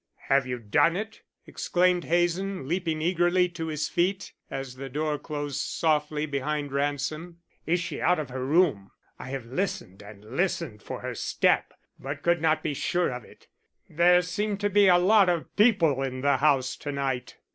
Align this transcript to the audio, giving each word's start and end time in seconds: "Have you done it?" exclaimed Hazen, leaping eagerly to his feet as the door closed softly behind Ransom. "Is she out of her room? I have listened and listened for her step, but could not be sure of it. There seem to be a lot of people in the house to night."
"Have 0.29 0.47
you 0.47 0.57
done 0.57 0.97
it?" 0.97 1.21
exclaimed 1.45 2.05
Hazen, 2.05 2.67
leaping 2.67 3.03
eagerly 3.03 3.47
to 3.49 3.67
his 3.67 3.87
feet 3.87 4.33
as 4.49 4.73
the 4.77 4.89
door 4.89 5.19
closed 5.19 5.61
softly 5.61 6.25
behind 6.25 6.71
Ransom. 6.71 7.37
"Is 7.67 7.81
she 7.81 8.01
out 8.01 8.17
of 8.17 8.29
her 8.31 8.43
room? 8.43 8.89
I 9.19 9.25
have 9.29 9.45
listened 9.45 10.01
and 10.01 10.25
listened 10.35 10.81
for 10.81 11.01
her 11.01 11.13
step, 11.13 11.75
but 11.99 12.23
could 12.23 12.41
not 12.41 12.63
be 12.63 12.73
sure 12.73 13.11
of 13.11 13.23
it. 13.23 13.45
There 13.91 14.23
seem 14.23 14.57
to 14.57 14.71
be 14.71 14.87
a 14.87 14.97
lot 14.97 15.29
of 15.29 15.55
people 15.55 16.01
in 16.01 16.21
the 16.21 16.37
house 16.37 16.75
to 16.77 16.91
night." 16.91 17.37